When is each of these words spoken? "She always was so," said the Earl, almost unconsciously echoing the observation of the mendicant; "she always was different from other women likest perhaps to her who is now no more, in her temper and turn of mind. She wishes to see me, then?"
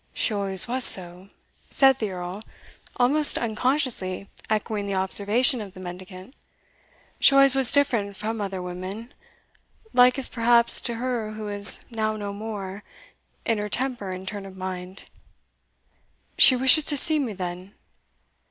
"She 0.15 0.33
always 0.33 0.67
was 0.67 0.83
so," 0.83 1.27
said 1.69 1.99
the 1.99 2.09
Earl, 2.09 2.41
almost 2.97 3.37
unconsciously 3.37 4.27
echoing 4.49 4.87
the 4.87 4.95
observation 4.95 5.61
of 5.61 5.75
the 5.75 5.79
mendicant; 5.79 6.33
"she 7.19 7.35
always 7.35 7.53
was 7.53 7.71
different 7.71 8.15
from 8.15 8.41
other 8.41 8.63
women 8.63 9.13
likest 9.93 10.31
perhaps 10.31 10.81
to 10.81 10.95
her 10.95 11.33
who 11.33 11.49
is 11.49 11.81
now 11.91 12.15
no 12.15 12.33
more, 12.33 12.81
in 13.45 13.59
her 13.59 13.69
temper 13.69 14.09
and 14.09 14.27
turn 14.27 14.47
of 14.47 14.57
mind. 14.57 15.05
She 16.35 16.55
wishes 16.55 16.83
to 16.85 16.97
see 16.97 17.19
me, 17.19 17.33
then?" 17.33 17.75